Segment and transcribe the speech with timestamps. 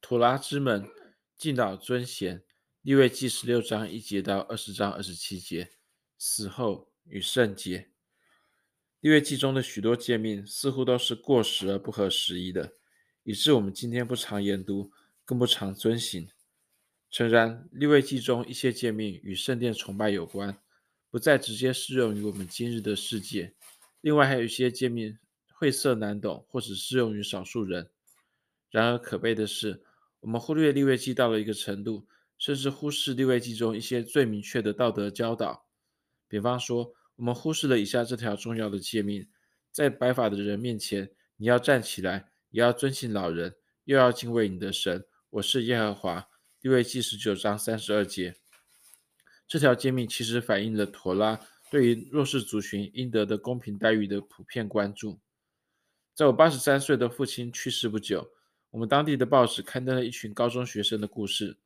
[0.00, 0.88] 妥拉之门，
[1.36, 2.42] 敬老尊贤。
[2.82, 5.72] 立位记十六章一节到二十章二十七节，
[6.16, 7.90] 死后与圣洁。
[9.00, 12.74] 立位记中的许多诫命似乎都是过时而不合时宜的，
[13.24, 14.92] 以致我们今天不常研读，
[15.24, 16.28] 更不常遵行。
[17.10, 20.56] 诚然，立位记中一些诫命与圣殿崇拜有关，
[21.10, 23.54] 不再直接适用于我们今日的世界。
[24.00, 25.18] 另外，还有一些诫命
[25.52, 27.90] 晦涩难懂，或只适用于少数人。
[28.70, 29.82] 然而，可悲的是，
[30.20, 32.06] 我们忽略利未记到了一个程度，
[32.38, 35.66] 甚至忽视利未记中一些最明确的道德教导。
[36.28, 39.28] 比方说，我们忽视了以下这条重要的诫命：
[39.70, 45.06] 在白发的人面前，你要站起来，也要尊敬老人，又要敬畏你的神。
[45.30, 46.28] 我是耶和华。
[46.62, 48.34] 利未记十九章三十二节，
[49.46, 51.38] 这条诫命其实反映了妥拉
[51.70, 55.20] 对于弱势族群应得的公平待遇的普遍关注。
[56.12, 58.32] 在我八十三岁的父亲去世不久，
[58.76, 61.56] 我们当地的报纸刊登了一群高中学生的故事。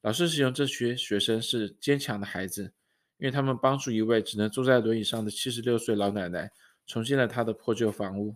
[0.00, 2.72] 老师形容这群学生是坚强的孩子，
[3.18, 6.50] 因为他们帮助一位只能坐在轮椅上的七十六岁老奶奶
[6.86, 8.34] 重建了她的破旧房屋。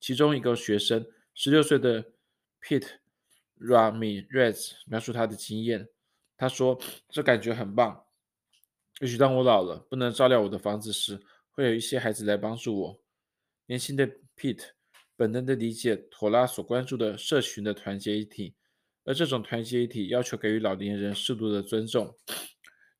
[0.00, 2.02] 其中一个学生，十六岁的
[2.62, 2.88] Pete。
[3.60, 5.88] Ramirez 描述他的经验，
[6.38, 8.04] 他说：“这感觉很棒。
[9.00, 13.00] 也许当我老了，不能照料我的房子时，会有一些孩子来帮助我。”
[13.66, 14.70] 年轻的 Pete
[15.16, 18.54] 本能地理解妥拉所关注的社群的团结一体，
[19.04, 22.16] 而这种团结一体要求给予老年人适度的尊重。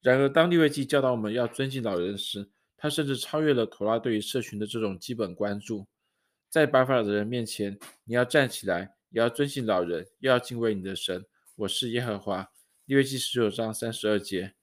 [0.01, 5.87] 然而，当利未记教导我们要尊敬老人时，他甚至超越了妥拉对于社群的这种基本关注。
[6.49, 8.95] 在白发的人面前，你要站起来。
[9.11, 11.25] 也要尊敬老人，又要敬畏你的神。
[11.55, 12.51] 我是耶和华。
[12.85, 14.55] 利未记十九章三十二节，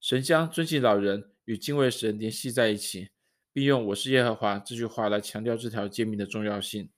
[0.00, 3.10] 神将尊敬老人与敬畏神联系在一起，
[3.52, 6.90] 并用“我是耶和华”这句话来强调这条诫命的重要性。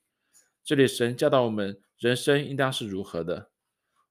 [0.63, 3.49] 这里，神教导我们人生应当是如何的。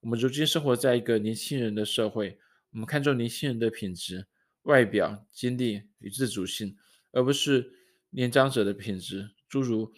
[0.00, 2.38] 我们如今生活在一个年轻人的社会，
[2.72, 4.26] 我们看重年轻人的品质、
[4.62, 6.77] 外表、经历与自主性，
[7.12, 7.72] 而不是
[8.11, 9.92] 年长者的品质，诸如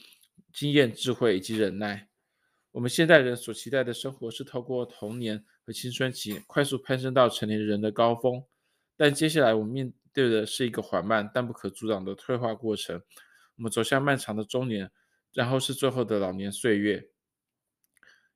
[0.53, 2.09] 经验、智慧以及忍耐。
[2.73, 8.45] 我们现代人所期待的生活是透过童年和青春期快速攀升到成年人的高峰，
[8.97, 13.03] 但接下来我们面对的是一个缓慢但不可阻挡的退化过程。
[13.57, 14.91] 我们走向漫长的中年，
[15.33, 17.11] 然后是最后的老年岁月。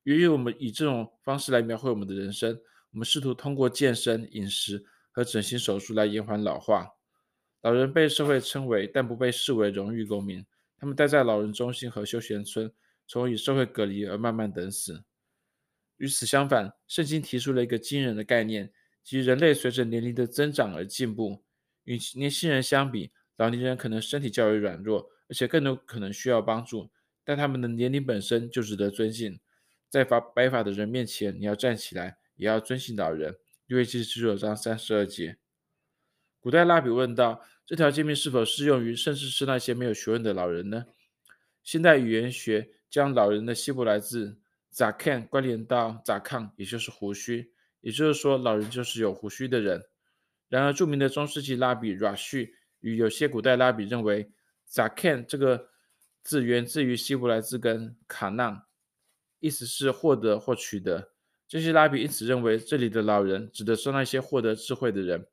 [0.03, 6.89] 由于我们以这种方式来描绘我们的人生，我们试图通过健身、饮食和整形手术来延缓老化。
[7.61, 10.45] 老人被社会称为，但不被视为荣誉公民。
[10.77, 12.71] 他们待在老人中心和休闲村。
[13.11, 15.03] 从与社会隔离而慢慢等死。
[15.97, 21.43] 与此相反，圣经提出了一个惊人的概念，即人类随着年龄的增长而进步。
[21.89, 26.91] 与年轻人相比，老年人可能身体较为软弱，而且更多可能需要帮助，
[27.23, 29.39] 但他们的年龄本身就值得尊敬。
[29.89, 33.35] 在发白发的人面前，你要站起来，也要尊敬老人。
[33.65, 35.37] 利未记十九章三十二节。
[36.39, 40.85] 古代拉比问道：这条诫命是否适用于甚至是那些没有学问的老人呢？
[41.63, 42.69] 现代语言学。
[42.89, 44.39] 将老人的希伯来字
[44.73, 47.51] zaken 关联到 zakam，也就是胡须，
[47.81, 49.85] 也就是说，老人就是有胡须的人。
[50.49, 52.51] 然而，著名的中世纪拉比 Rashi
[52.81, 54.31] 与有些古代拉比认为
[54.69, 55.69] ，zaken 这个
[56.23, 58.65] 字源自于希伯来字根卡纳
[59.39, 61.11] 意思是获得或取得。
[61.47, 65.25] 这些拉比因此认为，这里的老人指的是那些获得智慧的人。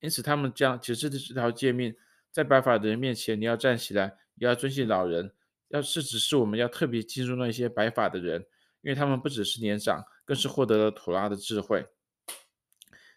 [0.00, 1.94] 因此，他们将解释的这条诫命，
[2.30, 5.32] 在白发的人面前，你要站起来，也要尊敬老人。
[5.68, 8.44] 要是指示我们要特别记住那些白发的人，
[8.82, 11.86] 因为他们不只是年长，更是获得了妥拉的智慧。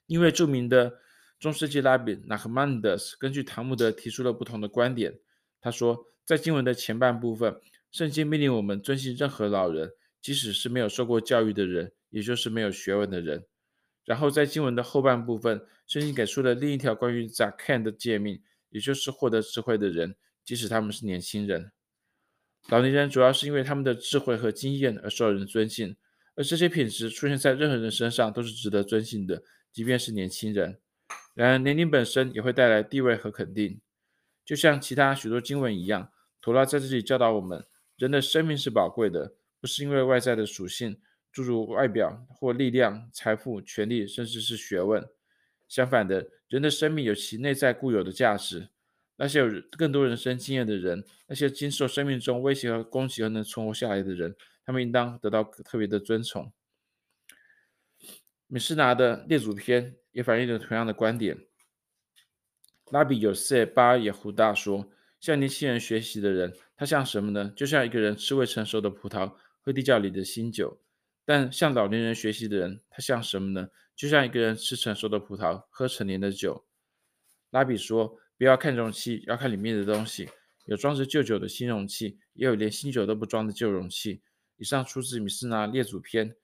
[0.05, 0.99] 因为著名的
[1.39, 5.19] 中世纪拉比 Nachmanides 根据塔木德提出了不同的观点。
[5.61, 7.59] 他说，在经文的前半部分，
[7.91, 13.45] 圣经命令我们尊敬任何老人，即使是没有受过教育的人，也就是没有学问的人。
[14.05, 21.71] 然后在经文的后半部分，圣经给出了另一条关于 Zaken 的诫命，也就是获得智慧的人，即使他们是年轻人。
[22.69, 25.95] 老年人主要是因为他们的智慧和经验而受人尊敬，
[26.35, 30.79] 而这些品质出现在任何人身上都是值得尊敬的，即便是年轻人。
[31.37, 33.79] 然而，年龄本身也会带来地位和肯定，
[34.43, 36.11] 就像其他许多经文一样。
[36.41, 37.63] 妥拉在这里教导我们，
[37.95, 40.99] 人的生命是宝贵的，不是因为外在的属性，
[41.31, 45.07] 诸如外表或力量、财富、权力，甚至是学问。
[45.67, 48.69] 相反的，人的生命有其内在固有的价值。
[49.17, 49.47] 那些有
[49.78, 54.35] 更多人生经验的人，那些经受生命中威胁和攻击而能存活下来的人，
[54.66, 56.51] 他们应当得到特别的尊崇。
[58.47, 61.46] 米士拿的列祖篇也反映了同样的观点。
[62.90, 64.90] 拉比有塞巴耶胡大说
[65.22, 67.53] ：“向年轻人学习的人，他像什么呢？
[67.55, 70.81] 就像一个人吃未成熟的葡萄，喝地窖里的新酒。
[71.23, 73.69] 但向老年人学习的人，他像什么呢？
[73.96, 76.66] 就像一个人吃成熟的葡萄，喝成年的酒。
[77.52, 80.28] 拉比说：“不要看容器，要看里面的东西。
[80.66, 84.23] 有装着旧酒的新容器，也有连新酒都不装的旧容器。”
[84.58, 86.35] 以上出自米斯纳列祖篇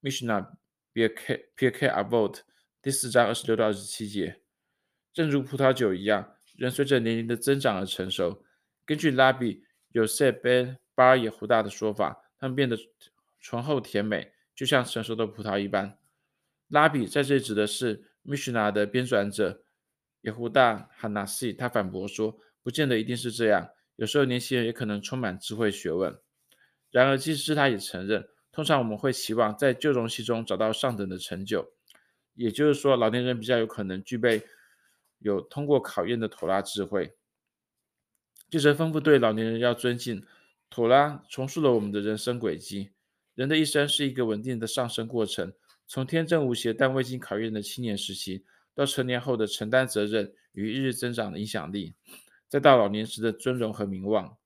[0.00, 0.46] ，Mishnah
[0.94, 2.42] Pirkei Avot
[2.86, 4.42] 第四章二十六到二十七节。
[5.12, 8.44] 正如葡萄酒一样，人随着年龄的增长而成熟。
[8.84, 12.78] 根据拉比 Yosef ben Bar Yehuda 的说法，他们变得
[13.40, 15.98] 醇厚甜美，就像成熟的葡萄一般。
[16.68, 19.64] 拉比在这指的是 mishna 的编纂者。
[20.20, 26.16] 耶胡大哈纳西他反驳说：“不见得一定是这样，有时候年轻人也可能充满智慧学问。
[26.92, 31.72] 然而，即使他也承认，通常我们会期望在旧容器中找到上等的陈酒，
[32.36, 34.42] 也就是说，老年人比较有可能具备
[35.18, 37.16] 有通过考验的妥拉智慧。
[38.48, 40.24] 借着吩咐对老年人要尊敬，
[40.70, 42.90] 妥拉重塑了我们的人生轨迹。
[43.34, 45.52] 人的一生是一个稳定的上升过程，
[45.86, 48.44] 从天真无邪但未经考验的青年时期。”
[48.76, 51.94] 到成年后的承担责任与日日增长的影响力，
[52.46, 54.36] 再到老年时的尊荣和名望，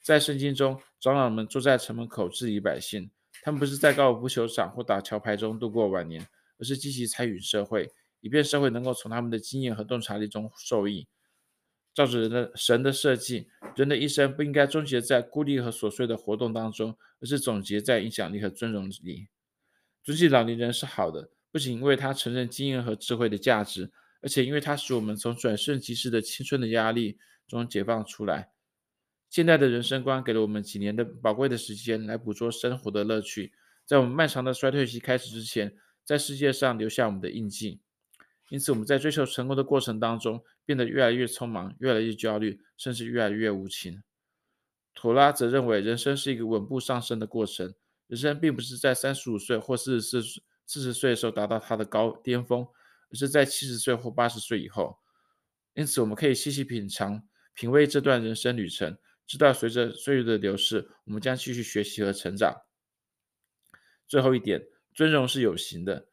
[0.00, 3.08] 在圣经中，长老们坐在城门口治理百姓，
[3.40, 6.26] 他们不是在高尔夫球场或打桥牌中度过晚年，
[6.62, 11.08] 而是积极参与社会，以便社会能够从他们的经验和洞察力中受益。
[11.92, 19.26] 照着人的神的设计，人的一生不应该终结在孤立和琐碎的活动当中，而是总结在影响力和尊荣里。
[20.04, 21.30] 尊敬老年人是好的。
[21.50, 27.18] 不仅因为他承认经验和智慧的价值，而且因为他使我们从转瞬即逝的青春的压力
[27.48, 28.52] 中解放出来。
[29.28, 33.52] 现代的人生观给了我们几年的宝贵的时间来捕捉生活的乐趣，
[33.84, 37.80] 在我们漫长的衰退期开始之前，在世界上留下我们的印记。
[38.48, 44.02] 因此，我们在追求成功的过程当中，变得越来越匆忙，越来越焦虑，甚至越来越无情。
[44.94, 47.74] 妥拉则认为，人生是一个稳步上升的过程，
[48.06, 50.42] 人生并不是在三十五岁或四十四。
[50.64, 52.66] 四十岁的时候达到它的高巅峰，
[53.10, 54.96] 而是在七十岁或八十岁以后。
[55.74, 57.22] 因此，我们可以细细品尝、
[57.52, 58.96] 品味这段人生旅程，
[59.26, 62.62] 知道随着岁月的流逝，我们将继续学习和成长。
[64.06, 64.64] 最后一点，
[64.94, 66.08] 尊荣是有形的。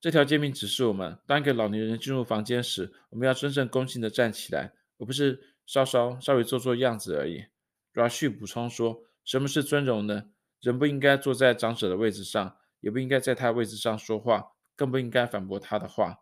[0.00, 7.44] 这条诫命指示我们，当一个老年人进入房间时，我们要真正恭敬地站起来，而不是稍稍稍微做做样子而已。
[7.92, 10.30] Rashi 补充说：“什么是尊荣呢？
[10.60, 16.20] 人不应该坐在长者的位置上。”也不应该在他位置上说话，更不应该反驳他的话。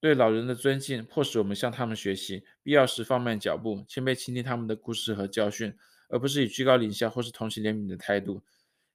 [0.00, 5.76] 对老人的尊敬，迫使我们向他们学习，必要时放慢脚步，谦卑倾听他们的故事和教训，
[6.08, 8.42] 而不是以居高临下或是同情怜悯的态度，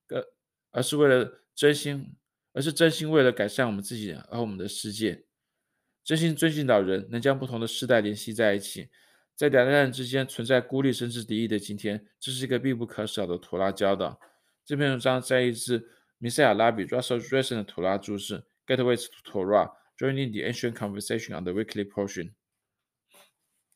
[0.09, 0.25] 而
[0.73, 2.13] 而是为了真心，
[2.51, 5.23] 而是真心为了改善我们自己和我们的世界。
[6.03, 8.89] 真心尊敬老人，能将不同的世代联系在一起，
[9.33, 14.19] 在两代人之间存在孤立甚至敌意的今天，这是一个必不可少的妥拉教导。
[14.65, 15.89] 这篇文章在一次。
[16.19, 22.31] 米赛亚拉比 Russell Dressen 的图拉注释 Gateways to Torah, Joining the Ancient Conversation on the Weekly Portion